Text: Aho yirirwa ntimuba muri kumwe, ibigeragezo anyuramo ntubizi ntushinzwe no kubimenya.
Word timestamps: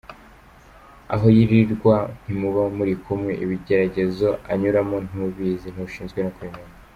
Aho 1.13 1.25
yirirwa 1.35 1.95
ntimuba 2.21 2.63
muri 2.77 2.93
kumwe, 3.03 3.31
ibigeragezo 3.43 4.27
anyuramo 4.51 4.97
ntubizi 5.07 5.67
ntushinzwe 5.73 6.19
no 6.23 6.31
kubimenya. 6.35 6.73